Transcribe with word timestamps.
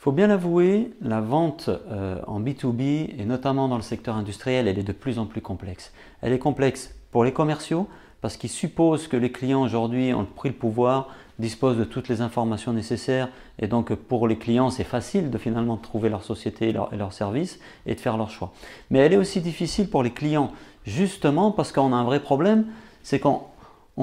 faut 0.00 0.12
bien 0.12 0.28
l'avouer, 0.28 0.92
la 1.02 1.20
vente 1.20 1.68
euh, 1.68 2.18
en 2.26 2.40
B2B, 2.40 3.10
et 3.18 3.24
notamment 3.26 3.68
dans 3.68 3.76
le 3.76 3.82
secteur 3.82 4.16
industriel, 4.16 4.66
elle 4.66 4.78
est 4.78 4.82
de 4.82 4.92
plus 4.92 5.18
en 5.18 5.26
plus 5.26 5.42
complexe. 5.42 5.92
Elle 6.22 6.32
est 6.32 6.38
complexe 6.38 6.94
pour 7.10 7.22
les 7.22 7.34
commerciaux, 7.34 7.86
parce 8.22 8.38
qu'ils 8.38 8.48
supposent 8.48 9.08
que 9.08 9.18
les 9.18 9.30
clients 9.30 9.60
aujourd'hui 9.60 10.14
ont 10.14 10.24
pris 10.24 10.48
le 10.48 10.54
pouvoir, 10.54 11.08
disposent 11.38 11.76
de 11.76 11.84
toutes 11.84 12.08
les 12.08 12.22
informations 12.22 12.72
nécessaires, 12.72 13.28
et 13.58 13.66
donc 13.66 13.94
pour 13.94 14.26
les 14.26 14.36
clients, 14.36 14.70
c'est 14.70 14.84
facile 14.84 15.28
de 15.30 15.36
finalement 15.36 15.76
trouver 15.76 16.08
leur 16.08 16.24
société 16.24 16.70
et 16.70 16.72
leurs 16.72 16.94
leur 16.96 17.12
services 17.12 17.60
et 17.84 17.94
de 17.94 18.00
faire 18.00 18.16
leur 18.16 18.30
choix. 18.30 18.54
Mais 18.88 19.00
elle 19.00 19.12
est 19.12 19.18
aussi 19.18 19.42
difficile 19.42 19.90
pour 19.90 20.02
les 20.02 20.12
clients, 20.12 20.50
justement 20.86 21.50
parce 21.50 21.72
qu'on 21.72 21.92
a 21.92 21.96
un 21.96 22.04
vrai 22.04 22.20
problème, 22.20 22.64
c'est 23.02 23.20
qu'on 23.20 23.42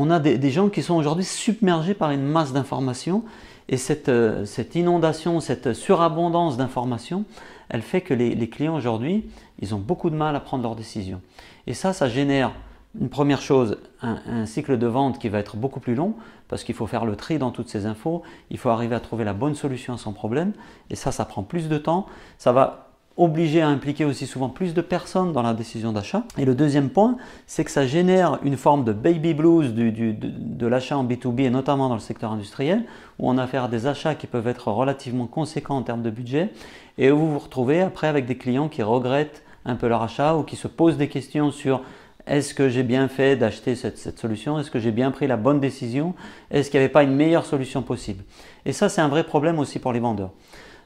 a 0.09 0.19
des, 0.19 0.51
gens 0.51 0.69
qui 0.69 0.83
sont 0.83 0.95
aujourd'hui 0.95 1.25
submergés 1.25 1.93
par 1.93 2.11
une 2.11 2.23
masse 2.23 2.53
d'informations 2.53 3.23
et 3.69 3.77
euh, 4.07 4.45
cette, 4.45 4.75
inondation, 4.75 5.39
cette 5.39 5.73
surabondance 5.73 6.57
d'informations, 6.57 7.25
elle 7.69 7.81
fait 7.81 8.01
que 8.01 8.13
les, 8.13 8.49
clients 8.49 8.75
aujourd'hui, 8.75 9.25
ils 9.59 9.75
ont 9.75 9.79
beaucoup 9.79 10.09
de 10.09 10.15
mal 10.15 10.35
à 10.35 10.39
prendre 10.39 10.63
leurs 10.63 10.75
décisions. 10.75 11.21
Et 11.65 11.73
ça, 11.73 11.93
ça 11.93 12.07
génère 12.07 12.51
une 12.99 13.09
première 13.09 13.41
chose, 13.41 13.77
un, 14.01 14.19
un, 14.27 14.45
cycle 14.45 14.77
de 14.77 14.87
vente 14.87 15.19
qui 15.19 15.29
va 15.29 15.39
être 15.39 15.57
beaucoup 15.57 15.79
plus 15.79 15.95
long 15.95 16.13
parce 16.47 16.63
qu'il 16.63 16.75
faut 16.75 16.87
faire 16.87 17.05
le 17.05 17.15
tri 17.15 17.37
dans 17.37 17.51
toutes 17.51 17.67
ces 17.67 17.85
infos, 17.85 18.23
il 18.49 18.57
faut 18.57 18.69
arriver 18.69 18.95
à 18.95 18.99
trouver 18.99 19.25
la 19.25 19.33
bonne 19.33 19.55
solution 19.55 19.93
à 19.93 19.97
son 19.97 20.13
problème 20.13 20.53
et 20.89 20.95
ça, 20.95 21.11
ça 21.11 21.25
prend 21.25 21.43
plus 21.43 21.67
de 21.67 21.77
temps. 21.77 22.07
Ça 22.37 22.53
va 22.53 22.86
obligé 23.17 23.61
à 23.61 23.67
impliquer 23.67 24.05
aussi 24.05 24.27
souvent 24.27 24.49
plus 24.49 24.73
de 24.73 24.81
personnes 24.81 25.33
dans 25.33 25.41
la 25.41 25.53
décision 25.53 25.91
d'achat. 25.91 26.23
Et 26.37 26.45
le 26.45 26.53
deuxième 26.53 26.89
point, 26.89 27.17
c'est 27.47 27.63
que 27.63 27.71
ça 27.71 27.87
génère 27.87 28.39
une 28.43 28.57
forme 28.57 28.83
de 28.83 28.93
baby 28.93 29.33
blues 29.33 29.73
de, 29.73 30.67
l'achat 30.67 30.97
en 30.97 31.03
B2B 31.03 31.41
et 31.41 31.49
notamment 31.49 31.89
dans 31.89 31.95
le 31.95 31.99
secteur 31.99 32.31
industriel, 32.31 32.83
où 33.19 33.29
on 33.29 33.37
a 33.37 33.43
affaire 33.43 33.65
à 33.65 33.67
des 33.67 33.87
achats 33.87 34.15
qui 34.15 34.27
peuvent 34.27 34.47
être 34.47 34.71
relativement 34.71 35.25
conséquents 35.25 35.77
en 35.77 35.81
termes 35.81 36.03
de 36.03 36.11
budget 36.11 36.51
et 36.97 37.11
où 37.11 37.17
vous 37.17 37.33
vous 37.33 37.39
retrouvez 37.39 37.81
après 37.81 38.07
avec 38.07 38.27
des 38.27 38.37
clients 38.37 38.69
qui 38.69 38.83
regrettent 38.83 39.43
un 39.65 39.75
peu 39.75 39.87
leur 39.87 40.03
achat 40.03 40.35
ou 40.35 40.43
qui 40.43 40.55
se 40.55 40.67
posent 40.67 40.97
des 40.97 41.09
questions 41.09 41.51
sur 41.51 41.81
est-ce 42.27 42.53
que 42.53 42.69
j'ai 42.69 42.83
bien 42.83 43.07
fait 43.07 43.35
d'acheter 43.35 43.75
cette, 43.75 43.97
cette, 43.97 44.19
solution? 44.19 44.59
Est-ce 44.59 44.69
que 44.69 44.79
j'ai 44.79 44.91
bien 44.91 45.11
pris 45.11 45.27
la 45.27 45.37
bonne 45.37 45.59
décision? 45.59 46.13
Est-ce 46.51 46.69
qu'il 46.69 46.79
n'y 46.79 46.83
avait 46.83 46.91
pas 46.91 47.03
une 47.03 47.15
meilleure 47.15 47.45
solution 47.45 47.81
possible? 47.81 48.23
Et 48.65 48.73
ça, 48.73 48.89
c'est 48.89 49.01
un 49.01 49.07
vrai 49.07 49.23
problème 49.23 49.59
aussi 49.59 49.79
pour 49.79 49.93
les 49.93 49.99
vendeurs. 50.01 50.31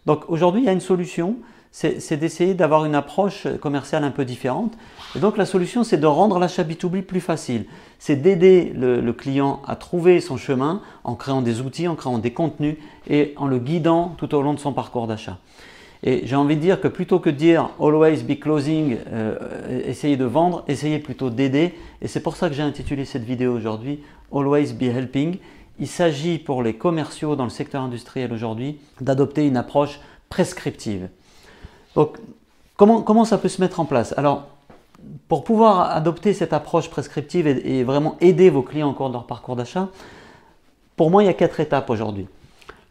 Donc 0.06 0.24
aujourd'hui, 0.30 0.62
il 0.62 0.66
y 0.66 0.70
a 0.70 0.74
une 0.74 0.82
solution, 0.82 1.38
c'est 1.72 2.18
d'essayer 2.18 2.54
d'avoir 2.54 2.84
une 2.84 2.96
approche 2.96 3.48
commerciale 3.62 4.04
un 4.04 4.12
peu 4.12 4.26
différente. 4.26 4.74
Et 5.16 5.20
donc 5.20 5.38
la 5.38 5.46
solution, 5.46 5.84
c'est 5.84 5.98
de 5.98 6.06
rendre 6.06 6.38
l'achat 6.38 6.64
B2B 6.64 7.02
plus 7.04 7.22
facile. 7.22 7.66
C'est 7.98 8.18
d'aider 8.18 8.74
le, 8.76 9.12
client 9.14 9.62
à 9.66 9.76
trouver 9.78 10.20
son 10.20 10.36
chemin 10.36 10.82
en 11.04 11.16
créant 11.16 11.42
des 11.42 11.62
outils, 11.62 11.88
en 11.88 11.96
créant 11.96 12.18
des 12.18 12.32
contenus 12.32 12.76
et 13.10 13.34
en 13.38 13.48
le 13.48 13.58
guidant 13.58 14.16
tout 14.18 14.36
au 14.36 14.42
long 14.42 14.54
de 14.54 14.60
son 14.60 14.74
parcours 14.74 15.08
d'achat. 15.08 15.38
Et 16.04 16.24
j'ai 16.26 16.36
envie 16.36 16.56
de 16.56 16.62
dire 16.62 16.82
que 16.82 16.88
plutôt 16.88 17.20
que 17.20 17.30
de 17.30 17.36
dire 17.36 17.70
always 17.80 18.24
be 18.24 18.38
closing, 18.38 18.98
euh, 19.12 19.38
essayez 19.86 20.18
de 20.18 20.26
vendre, 20.26 20.64
essayez 20.68 21.00
plutôt 21.00 21.30
d'aider. 21.30 21.74
Et 22.02 22.08
c'est 22.08 22.22
pour 22.22 22.36
ça 22.36 22.50
que 22.50 22.56
j'ai 22.56 22.64
intitulé 22.64 23.06
cette 23.06 23.24
vidéo 23.24 23.54
aujourd'hui 23.54 24.00
Always 24.34 24.74
be 24.74 24.84
helping. 24.84 25.38
Il 25.80 25.88
s'agit 25.88 26.38
pour 26.38 26.64
les 26.64 26.74
commerciaux 26.74 27.36
dans 27.36 27.44
le 27.44 27.50
secteur 27.50 27.82
industriel 27.82 28.34
aujourd'hui 28.34 28.80
d'adopter 29.00 29.46
une 29.46 29.58
approche 29.58 30.00
prescriptive. 30.30 31.10
Donc, 31.96 32.18
comment, 32.78 33.26
ça 33.26 33.38
peut 33.38 33.50
se 33.50 33.62
mettre 33.62 33.80
en 33.80 33.86
place? 33.86 34.14
Alors, 34.18 34.48
pour 35.28 35.44
pouvoir 35.44 35.92
adopter 35.92 36.34
cette 36.34 36.54
approche 36.54 36.90
prescriptive 36.90 37.48
et, 37.48 37.84
vraiment 37.84 38.16
aider 38.22 38.50
vos 38.50 38.62
clients 38.62 38.90
au 38.90 38.94
cours 38.94 39.10
de 39.10 39.14
leur 39.14 39.26
parcours 39.26 39.56
d'achat, 39.56 39.90
pour 40.96 41.10
moi, 41.10 41.24
il 41.24 41.26
y 41.26 41.30
a 41.30 41.34
quatre 41.34 41.60
étapes 41.60 41.90
aujourd'hui. 41.90 42.28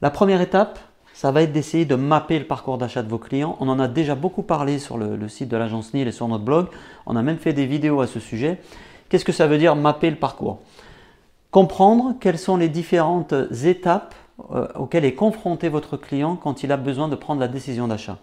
La 0.02 0.10
première 0.10 0.40
étape, 0.40 0.78
ça 1.12 1.30
va 1.30 1.42
être 1.42 1.52
d'essayer 1.52 1.84
de 1.84 1.96
mapper 1.96 2.38
le 2.38 2.46
parcours 2.46 2.78
d'achat 2.78 3.02
de 3.02 3.08
vos 3.08 3.18
clients. 3.18 3.56
On 3.60 3.68
en 3.68 3.78
a 3.78 3.88
déjà 3.88 4.14
beaucoup 4.14 4.42
parlé 4.42 4.78
sur 4.78 4.96
le, 4.96 5.28
site 5.28 5.48
de 5.48 5.56
l'agence 5.56 5.92
NIL 5.92 6.08
et 6.08 6.12
sur 6.12 6.26
notre 6.28 6.44
blog. 6.44 6.68
On 7.06 7.16
a 7.16 7.22
même 7.22 7.36
fait 7.36 7.52
des 7.52 7.66
vidéos 7.66 8.00
à 8.00 8.06
ce 8.06 8.20
sujet. 8.20 8.60
Qu'est-ce 9.08 9.24
que 9.24 9.32
ça 9.32 9.46
veut 9.46 9.58
dire 9.58 9.76
mapper 9.76 10.08
le 10.08 10.16
parcours? 10.16 10.60
Comprendre 11.50 12.14
quelles 12.20 12.38
sont 12.38 12.56
les 12.56 12.68
différentes 12.68 13.34
étapes 13.64 14.14
euh, 14.52 14.66
auxquelles 14.76 15.04
est 15.04 15.14
confronté 15.14 15.68
votre 15.68 15.96
client 15.96 16.36
quand 16.36 16.62
il 16.62 16.72
a 16.72 16.76
besoin 16.76 17.08
de 17.08 17.16
prendre 17.16 17.40
la 17.40 17.48
décision 17.48 17.88
d'achat. 17.88 18.16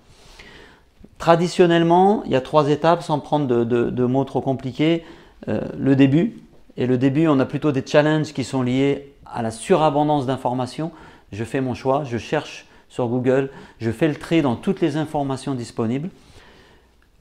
Traditionnellement, 1.18 2.24
il 2.26 2.32
y 2.32 2.36
a 2.36 2.42
trois 2.42 2.70
étapes 2.70 3.02
sans 3.02 3.20
prendre 3.20 3.48
de, 3.48 4.06
mots 4.06 4.24
trop 4.24 4.42
compliqués. 4.42 5.04
Euh, 5.48 5.62
le 5.78 5.96
début, 5.96 6.38
et 6.78 6.86
le 6.86 6.98
début, 6.98 7.28
on 7.28 7.40
a 7.40 7.46
plutôt 7.46 7.72
des 7.72 7.86
challenges 7.86 8.34
qui 8.34 8.44
sont 8.44 8.62
liés 8.62 9.14
à 9.26 9.42
la 9.42 9.52
surabondance 9.52 10.26
d'informations. 10.26 10.92
Je 11.32 11.44
fais 11.44 11.60
mon 11.60 11.74
choix, 11.74 12.04
je 12.04 12.18
cherche 12.18 12.68
sur 12.88 13.08
Google, 13.08 13.50
je 13.80 13.92
fais 13.92 14.08
le 14.08 14.16
tri 14.16 14.42
dans 14.42 14.56
toutes 14.56 14.80
les 14.80 14.96
informations 14.96 15.56
disponibles. 15.56 16.10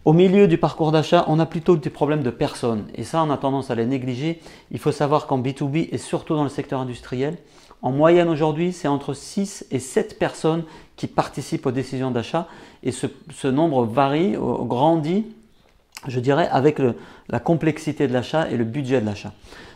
Au 0.07 0.13
milieu 0.13 0.47
du 0.47 0.57
parcours 0.57 0.93
d'achat, 0.93 1.25
on 1.27 1.41
a 1.41 1.47
plutôt 1.47 1.77
des 1.77 1.91
problèmes 1.91 2.23
de 2.23 2.31
personnes. 2.31 2.85
Et 2.95 3.03
ça, 3.03 3.25
on 3.25 3.31
a 3.31 3.37
tendance 3.37 3.73
à 3.73 3.75
les 3.75 3.87
négliger. 3.87 4.41
Il 4.71 4.79
faut 4.79 4.93
savoir 4.93 5.27
qu'en 5.27 5.41
B2B, 5.41 5.89
et 5.91 5.99
surtout 5.99 6.37
dans 6.37 6.45
le 6.45 6.49
secteur 6.49 6.79
industriel, 6.79 7.39
en 7.83 7.91
moyenne 7.91 8.29
aujourd'hui, 8.29 8.73
c'est 8.73 8.87
entre 8.87 9.15
6 9.15 9.67
et 9.73 9.81
7 9.81 10.17
personnes 10.17 10.63
qui 10.95 11.09
participent 11.09 11.67
aux 11.67 11.73
décisions 11.73 12.13
d'achat 12.13 12.47
et 12.85 12.93
ce, 12.93 13.49
nombre 13.49 13.85
varie, 13.85 14.37
grandit, 14.39 15.27
je 16.07 16.21
dirais, 16.21 16.49
avec 16.53 16.81
la 17.29 17.41
complexité 17.41 18.07
de 18.07 18.13
l'achat 18.13 18.49
et 18.49 18.57
le 18.57 18.65
budget 18.65 19.01
de 19.01 19.07
l'achat. 19.07 19.33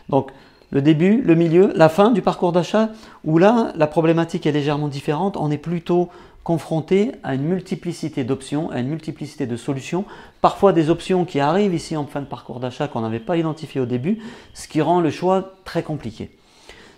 Donc 0.07 0.31
le 0.71 0.81
début, 0.81 1.21
le 1.21 1.35
milieu, 1.35 1.73
la 1.75 1.89
fin 1.89 2.09
du 2.09 2.21
parcours 2.21 2.53
d'achat, 2.53 2.91
où 3.25 3.37
là, 3.37 3.73
la 3.75 3.87
problématique 3.87 4.45
est 4.45 4.53
légèrement 4.53 4.87
différente, 4.87 5.35
on 5.35 5.51
est 5.51 5.57
plutôt 5.57 6.07
confronté 6.43 7.11
à 7.23 7.35
une 7.35 7.43
multiplicité 7.43 8.23
d'options, 8.23 8.71
à 8.71 8.79
une 8.79 8.87
multiplicité 8.87 9.45
de 9.45 9.55
solutions, 9.55 10.05
parfois 10.41 10.73
des 10.73 10.89
options 10.89 11.25
qui 11.25 11.39
arrivent 11.39 11.73
ici 11.73 11.95
en 11.95 12.05
fin 12.07 12.21
de 12.21 12.25
parcours 12.25 12.59
d'achat 12.59 12.87
qu'on 12.87 13.01
n'avait 13.01 13.19
pas 13.19 13.37
identifiées 13.37 13.81
au 13.81 13.85
début, 13.85 14.17
ce 14.53 14.67
qui 14.67 14.81
rend 14.81 15.01
le 15.01 15.11
choix 15.11 15.53
très 15.65 15.83
compliqué. 15.83 16.31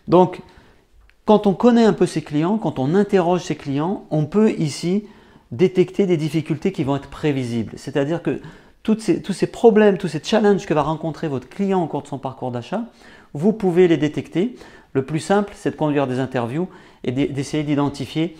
Donc, 0.07 0.41
quand 1.25 1.47
on 1.47 1.53
connaît 1.53 1.85
un 1.85 1.93
peu 1.93 2.05
ses 2.05 2.21
clients, 2.21 2.57
quand 2.57 2.79
on 2.79 2.95
interroge 2.95 3.41
ses 3.41 3.55
clients, 3.55 4.05
on 4.11 4.25
peut 4.25 4.51
ici 4.51 5.05
détecter 5.51 6.05
des 6.05 6.17
difficultés 6.17 6.71
qui 6.71 6.83
vont 6.83 6.95
être 6.95 7.09
prévisibles. 7.09 7.73
C'est-à-dire 7.75 8.21
que 8.21 8.41
tous 8.81 8.99
ces 8.99 9.47
problèmes, 9.47 9.97
tous 9.97 10.09
ces 10.09 10.21
challenges 10.21 10.65
que 10.65 10.73
va 10.73 10.81
rencontrer 10.81 11.27
votre 11.29 11.47
client 11.47 11.81
au 11.81 11.87
cours 11.87 12.01
de 12.01 12.07
son 12.07 12.17
parcours 12.17 12.51
d'achat, 12.51 12.83
vous 13.33 13.53
pouvez 13.53 13.87
les 13.87 13.97
détecter. 13.97 14.55
Le 14.91 15.05
plus 15.05 15.19
simple, 15.19 15.53
c'est 15.55 15.71
de 15.71 15.75
conduire 15.75 16.07
des 16.07 16.19
interviews 16.19 16.67
et 17.05 17.11
d'essayer 17.11 17.63
d'identifier 17.63 18.35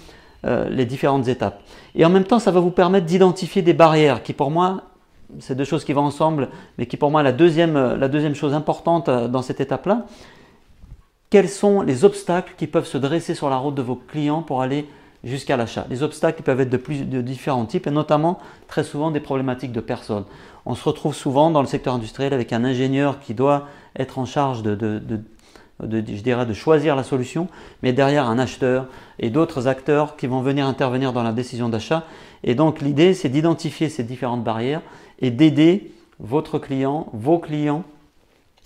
euh, 0.45 0.69
les 0.69 0.85
différentes 0.85 1.27
étapes. 1.27 1.61
Et 1.95 2.05
en 2.05 2.09
même 2.09 2.25
temps, 2.25 2.39
ça 2.39 2.51
va 2.51 2.59
vous 2.59 2.71
permettre 2.71 3.05
d'identifier 3.05 3.61
des 3.61 3.73
barrières 3.73 4.23
qui, 4.23 4.33
pour 4.33 4.51
moi, 4.51 4.83
c'est 5.39 5.55
deux 5.55 5.63
choses 5.63 5.85
qui 5.85 5.93
vont 5.93 6.01
ensemble, 6.01 6.49
mais 6.77 6.85
qui, 6.85 6.97
pour 6.97 7.11
moi, 7.11 7.23
la 7.23 7.31
deuxième, 7.31 7.95
la 7.95 8.07
deuxième 8.07 8.35
chose 8.35 8.53
importante 8.53 9.09
euh, 9.09 9.27
dans 9.27 9.41
cette 9.41 9.61
étape-là, 9.61 10.05
quels 11.29 11.49
sont 11.49 11.81
les 11.81 12.05
obstacles 12.05 12.53
qui 12.57 12.67
peuvent 12.67 12.85
se 12.85 12.97
dresser 12.97 13.33
sur 13.33 13.49
la 13.49 13.57
route 13.57 13.73
de 13.73 13.81
vos 13.81 13.95
clients 13.95 14.43
pour 14.43 14.61
aller 14.61 14.87
jusqu'à 15.23 15.57
l'achat? 15.57 15.87
Les 15.89 16.03
obstacles 16.03 16.43
peuvent 16.43 16.61
être 16.61 16.69
de, 16.69 16.77
plus, 16.77 17.09
de 17.09 17.21
différents 17.21 17.65
types 17.65 17.87
et 17.87 17.91
notamment 17.91 18.37
très 18.67 18.83
souvent 18.83 19.09
des 19.09 19.19
problématiques 19.19 19.71
de 19.71 19.79
personnes. 19.79 20.25
On 20.65 20.75
se 20.75 20.83
retrouve 20.83 21.15
souvent 21.15 21.49
dans 21.49 21.61
le 21.61 21.67
secteur 21.67 21.95
industriel 21.95 22.33
avec 22.33 22.53
un 22.53 22.63
ingénieur 22.63 23.19
qui 23.19 23.33
doit 23.33 23.67
être 23.97 24.19
en 24.19 24.25
charge 24.25 24.61
de, 24.61 25.01
je 25.81 26.21
dirais, 26.21 26.45
de 26.45 26.53
choisir 26.53 26.95
la 26.95 27.03
solution, 27.03 27.47
mais 27.81 27.93
derrière 27.93 28.27
un 28.27 28.39
acheteur 28.39 28.87
et 29.19 29.29
d'autres 29.29 29.67
acteurs 29.67 30.15
qui 30.15 30.27
vont 30.27 30.41
venir 30.41 30.65
intervenir 30.65 31.13
dans 31.13 31.23
la 31.23 31.31
décision 31.31 31.69
d'achat. 31.69 32.05
Et 32.43 32.55
donc 32.55 32.81
l'idée, 32.81 33.13
c'est 33.13 33.29
d'identifier 33.29 33.89
ces 33.89 34.03
différentes 34.03 34.43
barrières 34.43 34.81
et 35.19 35.31
d'aider 35.31 35.91
votre 36.19 36.59
client, 36.59 37.07
vos 37.13 37.39
clients 37.39 37.83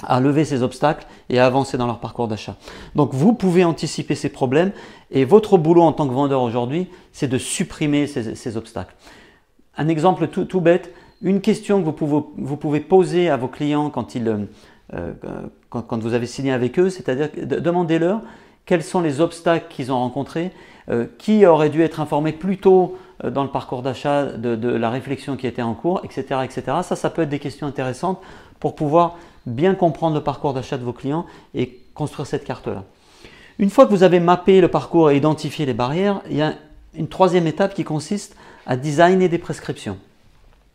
à 0.03 0.19
lever 0.19 0.45
ces 0.45 0.61
obstacles 0.61 1.07
et 1.29 1.39
à 1.39 1.45
avancer 1.45 1.77
dans 1.77 1.87
leur 1.87 1.99
parcours 1.99 2.27
d'achat. 2.27 2.55
Donc 2.95 3.13
vous 3.13 3.33
pouvez 3.33 3.63
anticiper 3.63 4.13
ces 4.13 4.29
problèmes 4.29 4.71
et 5.09 5.25
votre 5.25 5.57
boulot 5.57 5.81
en 5.81 5.91
tant 5.91 6.07
que 6.07 6.13
vendeur 6.13 6.41
aujourd'hui, 6.41 6.87
c'est 7.11 7.27
de 7.27 7.37
supprimer 7.37 8.05
ces, 8.05 8.57
obstacles. 8.57 8.93
Un 9.75 9.87
exemple 9.87 10.27
tout, 10.27 10.61
bête, 10.61 10.93
une 11.21 11.41
question 11.41 11.81
que 11.81 11.85
vous 11.85 12.57
pouvez, 12.57 12.79
poser 12.79 13.29
à 13.29 13.37
vos 13.37 13.47
clients 13.47 13.89
quand, 13.89 14.13
ils, 14.13 14.47
euh, 14.93 15.13
quand, 15.69 15.97
vous 15.97 16.13
avez 16.13 16.25
signé 16.25 16.51
avec 16.51 16.79
eux, 16.79 16.89
c'est-à-dire 16.89 17.29
demandez-leur 17.35 18.21
quels 18.65 18.83
sont 18.83 19.01
les 19.01 19.21
obstacles 19.21 19.67
qu'ils 19.69 19.91
ont 19.91 19.97
rencontrés, 19.97 20.51
euh, 20.89 21.05
qui 21.17 21.45
aurait 21.45 21.69
dû 21.69 21.81
être 21.81 21.99
informé 21.99 22.31
plus 22.31 22.57
tôt 22.57 22.97
euh, 23.23 23.29
dans 23.29 23.43
le 23.43 23.49
parcours 23.49 23.81
d'achat 23.81 24.25
de, 24.25 24.55
de, 24.55 24.69
la 24.69 24.89
réflexion 24.89 25.35
qui 25.37 25.47
était 25.47 25.61
en 25.61 25.73
cours, 25.73 26.01
etc., 26.03 26.41
etc. 26.43 26.63
Ça, 26.83 26.95
ça 26.95 27.09
peut 27.09 27.23
être 27.23 27.29
des 27.29 27.39
questions 27.39 27.67
intéressantes 27.67 28.21
pour 28.59 28.75
pouvoir 28.75 29.17
bien 29.45 29.75
comprendre 29.75 30.15
le 30.15 30.23
parcours 30.23 30.53
d'achat 30.53 30.77
de 30.77 30.83
vos 30.83 30.93
clients 30.93 31.25
et 31.55 31.79
construire 31.93 32.27
cette 32.27 32.43
carte-là. 32.43 32.83
Une 33.59 33.69
fois 33.69 33.85
que 33.85 33.91
vous 33.91 34.03
avez 34.03 34.19
mappé 34.19 34.61
le 34.61 34.67
parcours 34.67 35.09
et 35.09 35.17
identifié 35.17 35.65
les 35.65 35.73
barrières, 35.73 36.21
il 36.29 36.37
y 36.37 36.41
a 36.41 36.53
une 36.93 37.07
troisième 37.07 37.47
étape 37.47 37.73
qui 37.73 37.83
consiste 37.83 38.35
à 38.65 38.75
designer 38.75 39.29
des 39.29 39.37
prescriptions. 39.37 39.97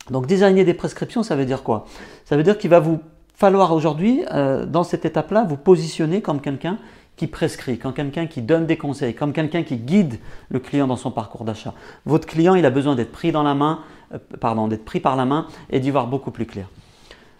Donc 0.09 0.25
designer 0.25 0.65
des 0.65 0.73
prescriptions, 0.73 1.23
ça 1.23 1.35
veut 1.35 1.45
dire 1.45 1.63
quoi? 1.63 1.85
Ça 2.25 2.35
veut 2.35 2.43
dire 2.43 2.57
qu'il 2.57 2.69
va 2.69 2.79
vous 2.79 2.99
falloir 3.33 3.73
aujourd'hui, 3.73 4.23
euh, 4.31 4.65
dans 4.65 4.83
cette 4.83 5.05
étape-là, 5.05 5.43
vous 5.43 5.57
positionner 5.57 6.21
comme 6.21 6.41
quelqu'un 6.41 6.77
qui 7.15 7.27
prescrit, 7.27 7.77
comme 7.77 7.93
quelqu'un 7.93 8.25
qui 8.25 8.41
donne 8.41 8.65
des 8.65 8.77
conseils, 8.77 9.13
comme 9.13 9.33
quelqu'un 9.33 9.63
qui 9.63 9.77
guide 9.77 10.19
le 10.49 10.59
client 10.59 10.87
dans 10.87 10.95
son 10.95 11.11
parcours 11.11 11.43
d'achat. 11.43 11.73
Votre 12.05 12.27
client, 12.27 12.55
il 12.55 12.65
a 12.65 12.69
besoin 12.69 12.95
d'être 12.95 13.11
pris 13.11 13.31
dans 13.31 13.43
la 13.43 13.53
main, 13.53 13.81
euh, 14.13 14.17
pardon, 14.39 14.67
d'être 14.67 14.85
pris 14.85 14.99
par 14.99 15.15
la 15.15 15.25
main 15.25 15.47
et 15.69 15.79
d'y 15.79 15.91
voir 15.91 16.07
beaucoup 16.07 16.31
plus 16.31 16.45
clair. 16.45 16.67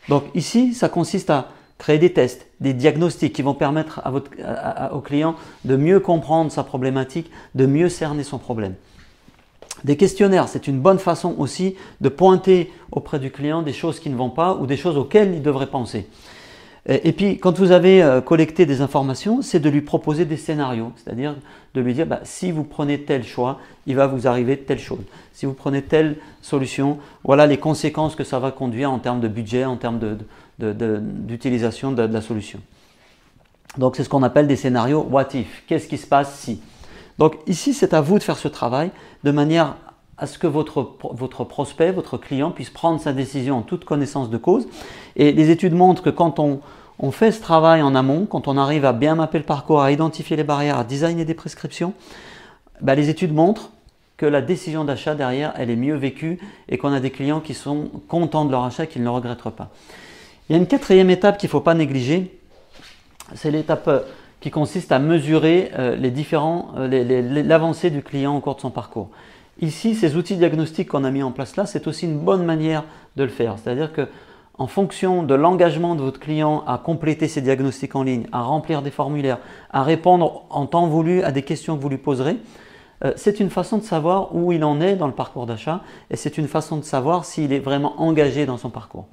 Donc 0.10 0.24
ici, 0.36 0.74
ça 0.74 0.90
consiste 0.90 1.30
à 1.30 1.50
créer 1.78 1.98
des 1.98 2.14
tests, 2.14 2.48
des 2.60 2.74
diagnostics 2.74 3.34
qui 3.34 3.42
vont 3.42 3.56
permettre 3.56 4.02
au 4.94 5.00
client 5.00 5.36
de 5.66 5.76
mieux 5.76 6.00
comprendre 6.00 6.52
sa 6.52 6.64
problématique, 6.64 7.32
de 7.56 7.66
mieux 7.66 7.90
cerner 7.90 8.24
son 8.24 8.38
problème. 8.38 8.76
Des 9.84 9.98
questionnaires, 9.98 10.48
c'est 10.48 10.68
une 10.68 10.80
bonne 10.80 11.00
façon 11.00 11.36
aussi 11.38 11.76
de 12.00 12.10
pointer 12.10 12.72
auprès 12.92 13.20
du 13.20 13.32
client 13.32 13.62
des 13.62 13.74
choses 13.74 14.00
qui 14.00 14.10
ne 14.10 14.16
vont 14.16 14.30
pas 14.30 14.56
ou 14.56 14.66
des 14.66 14.78
choses 14.78 14.98
auxquelles 14.98 15.34
il 15.34 15.42
devrait 15.42 15.68
penser. 15.68 16.08
Et 16.86 17.14
puis, 17.14 17.38
quand 17.38 17.58
vous 17.58 17.72
avez 17.72 18.04
euh, 18.04 18.20
collecté 18.20 18.66
des 18.66 18.82
informations, 18.82 19.42
c'est 19.42 19.62
de 19.62 19.70
lui 19.70 19.80
proposer 19.80 20.26
des 20.26 20.36
scénarios, 20.36 20.92
c'est-à-dire 20.98 21.34
de 21.74 21.82
lui 21.82 21.94
dire, 21.94 22.06
bah, 22.06 22.20
si 22.24 22.52
vous 22.52 22.66
prenez 22.66 23.04
tel 23.04 23.24
choix, 23.24 23.60
il 23.88 23.96
va 23.96 24.06
vous 24.06 24.28
arriver 24.28 24.58
telle 24.58 24.80
chose. 24.80 25.00
Si 25.32 25.46
vous 25.46 25.54
prenez 25.54 25.82
telle 25.82 26.18
solution, 26.42 26.98
voilà 27.24 27.48
les 27.48 27.56
conséquences 27.56 28.16
que 28.16 28.26
ça 28.26 28.38
va 28.38 28.52
conduire 28.52 28.92
en 28.92 29.00
termes 29.00 29.22
de 29.22 29.30
budget, 29.30 29.64
en 29.64 29.78
termes 29.78 30.18
d'utilisation 30.60 31.94
de, 31.94 32.06
de, 32.06 32.14
la 32.14 32.22
solution. 32.22 32.60
Donc, 33.78 33.96
c'est 33.96 34.04
ce 34.04 34.10
qu'on 34.10 34.24
appelle 34.24 34.48
des 34.48 34.58
scénarios 34.58 35.08
what 35.10 35.30
if. 35.36 35.64
Qu'est-ce 35.66 35.88
qui 35.88 35.98
se 35.98 36.06
passe 36.06 36.38
si? 36.38 36.60
Donc, 37.20 37.38
ici, 37.48 37.74
c'est 37.74 37.94
à 37.94 38.02
vous 38.02 38.18
de 38.18 38.24
faire 38.24 38.38
ce 38.38 38.48
travail 38.48 38.92
de 39.24 39.32
manière 39.32 39.76
à 40.18 40.28
ce 40.28 40.38
que 40.38 40.48
votre, 40.48 40.96
votre 41.02 41.44
prospect, 41.44 41.92
votre 41.92 42.18
client 42.18 42.52
puisse 42.52 42.70
prendre 42.70 43.00
sa 43.00 43.14
décision 43.14 43.58
en 43.58 43.62
toute 43.62 43.86
connaissance 43.86 44.30
de 44.30 44.38
cause. 44.38 44.68
Et 45.16 45.32
les 45.32 45.50
études 45.50 45.74
montrent 45.74 46.04
que 46.04 46.10
quand 46.10 46.40
on, 46.40 46.62
on 47.00 47.12
fait 47.12 47.32
ce 47.32 47.42
travail 47.42 47.82
en 47.82 47.96
amont, 47.96 48.26
quand 48.26 48.48
on 48.48 48.58
arrive 48.58 48.86
à 48.86 48.94
bien 48.94 49.16
mapper 49.16 49.40
le 49.40 49.44
parcours, 49.44 49.82
à 49.82 49.92
identifier 49.92 50.38
les 50.38 50.44
barrières, 50.44 50.78
à 50.78 50.84
designer 50.84 51.26
des 51.26 51.34
prescriptions, 51.34 51.94
bah, 52.82 52.96
les 52.96 53.10
études 53.10 53.34
montrent 53.34 53.72
que 54.18 54.26
la 54.26 54.42
décision 54.42 54.86
d'achat 54.86 55.16
derrière, 55.16 55.54
elle 55.58 55.70
est 55.70 55.76
mieux 55.76 55.96
vécue 55.96 56.40
et 56.70 56.78
qu'on 56.78 56.94
a 56.94 57.00
des 57.00 57.10
clients 57.10 57.40
qui 57.40 57.54
sont 57.54 57.90
contents 58.08 58.46
de 58.46 58.52
leur 58.52 58.64
achat, 58.64 58.86
qu'ils 58.86 59.02
ne 59.02 59.08
le 59.08 59.12
regrettent 59.12 59.50
pas. 59.50 59.70
Il 60.48 60.54
y 60.54 60.56
a 60.56 60.60
une 60.60 60.68
quatrième 60.68 61.10
étape 61.10 61.38
qu'il 61.38 61.48
ne 61.48 61.52
faut 61.52 61.62
pas 61.62 61.74
négliger, 61.74 62.38
c'est 63.36 63.52
l'étape 63.52 63.88
euh, 63.88 64.00
qui 64.44 64.52
consiste 64.52 64.92
à 64.92 65.00
mesurer 65.00 65.72
euh, 65.80 65.96
les 65.96 66.12
euh, 66.34 67.44
l'avancée 67.44 67.90
du 67.90 68.04
client 68.04 68.36
au 68.36 68.42
cours 68.42 68.56
de 68.56 68.60
son 68.60 68.72
parcours. 68.72 69.08
Ici, 69.62 69.96
ces 69.96 70.18
outils 70.18 70.36
diagnostiques 70.36 70.90
qu'on 70.90 71.06
a 71.06 71.12
mis 71.12 71.24
en 71.24 71.32
place 71.32 71.56
là, 71.56 71.66
c'est 71.66 71.88
aussi 71.88 72.08
une 72.08 72.20
bonne 72.20 72.44
manière 72.44 72.84
de 73.16 73.24
le 73.24 73.30
faire. 73.30 73.56
C'est-à-dire 73.58 73.94
que 73.94 74.10
en 74.58 74.68
fonction 74.68 75.24
de 75.24 75.34
l'engagement 75.34 75.96
de 75.96 76.02
votre 76.02 76.20
client 76.20 76.62
à 76.68 76.78
compléter 76.78 77.30
ses 77.30 77.40
diagnostics 77.40 77.96
en 77.96 78.04
ligne, 78.04 78.28
à 78.34 78.42
remplir 78.42 78.82
des 78.82 78.92
formulaires, 78.92 79.38
à 79.72 79.82
répondre 79.82 80.44
en 80.50 80.66
temps 80.66 80.88
voulu 80.88 81.24
à 81.24 81.32
des 81.32 81.44
questions 81.44 81.78
que 81.78 81.82
vous 81.82 81.88
lui 81.88 81.98
poserez, 81.98 82.36
euh, 83.06 83.14
c'est 83.16 83.40
une 83.40 83.50
façon 83.50 83.78
de 83.78 83.84
savoir 83.84 84.36
où 84.36 84.52
il 84.52 84.66
en 84.66 84.82
est 84.82 84.98
dans 84.98 85.08
le 85.08 85.14
parcours 85.14 85.46
d'achat 85.46 85.80
et 86.12 86.18
c'est 86.18 86.38
une 86.38 86.50
façon 86.50 86.76
de 86.76 86.84
savoir 86.84 87.24
s'il 87.24 87.54
est 87.54 87.60
vraiment 87.60 87.94
engagé 88.02 88.46
dans 88.46 88.58
son 88.58 88.70
parcours. 88.70 89.06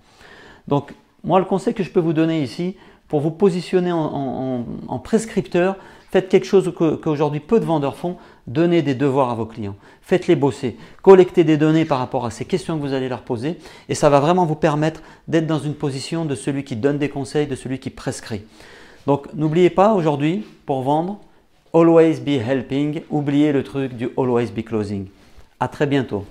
Donc, 0.67 0.93
moi, 1.23 1.39
le 1.39 1.45
conseil 1.45 1.75
que 1.75 1.85
je 1.85 1.91
peux 1.91 2.01
vous 2.01 2.15
donner 2.15 2.43
ici, 2.43 2.77
pour 3.11 3.21
vous 3.21 3.31
positionner 3.31 3.93
en 3.93 4.99
prescripteur, 5.05 5.77
Faites 6.11 6.29
quelque 6.29 6.47
chose 6.47 6.73
qu'aujourd'hui 6.77 7.39
peu 7.39 7.61
de 7.61 7.65
vendeurs 7.65 7.97
font, 7.97 8.17
donnez 8.49 8.83
des 8.83 8.97
devoirs 8.97 9.31
à 9.31 9.37
vos 9.37 9.47
clients. 9.47 9.77
Faites-les 10.03 10.35
bosser, 10.35 10.77
collectez 11.03 11.45
des 11.45 11.57
données 11.57 11.85
par 11.85 12.01
rapport 12.01 12.27
à 12.27 12.33
ces 12.33 12.45
questions 12.45 12.77
que 12.77 12.83
vous 12.83 12.95
allez 12.95 13.09
leur 13.09 13.23
poser 13.23 13.59
et 13.89 13.95
ça 13.95 14.11
va 14.11 14.19
vraiment 14.19 14.45
vous 14.45 14.57
permettre 14.57 15.03
d'être 15.29 15.47
dans 15.47 15.61
une 15.61 15.75
position 15.75 16.25
de 16.25 16.35
celui 16.35 16.65
qui 16.65 16.75
donne 16.75 16.99
des 16.99 17.09
conseils, 17.09 17.47
de 17.47 17.55
celui 17.55 17.79
qui 17.79 17.91
prescrit. 17.91 18.43
Donc 19.07 19.33
n'oubliez 19.35 19.71
pas 19.71 19.95
aujourd'hui, 19.95 20.45
pour 20.67 20.83
vendre, 20.83 21.21
always 21.73 22.19
be 22.19 22.41
helping, 22.45 23.03
oubliez 23.09 23.53
le 23.53 23.63
truc 23.63 23.95
du 23.95 24.09
always 24.19 24.51
be 24.51 24.65
closing. 24.65 25.07
À 25.61 25.69
très 25.69 25.87
bientôt. 25.87 26.25